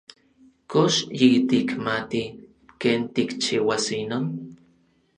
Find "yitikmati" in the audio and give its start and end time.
1.19-2.21